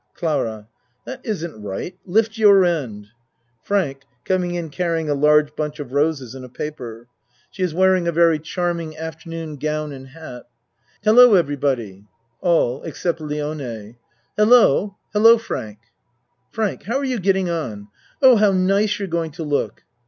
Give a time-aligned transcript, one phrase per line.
[0.15, 0.67] CLARA
[1.05, 1.99] That isn't straight.
[2.07, 3.09] Lift your end
[3.61, 7.05] FRANK (Coming in carrying a large bunch of roses in a paper.
[7.51, 10.47] She is wearing a very charming ACT II 59 afternoon gown and hat.)
[11.03, 12.07] Hello, everybody.
[12.41, 13.97] ALL (Except Lione.)
[14.37, 14.97] Hello!
[15.13, 15.77] Hello, Frank!
[16.49, 17.87] FRANK How're you getting on?
[18.23, 19.83] Oh, how nice you're going to look.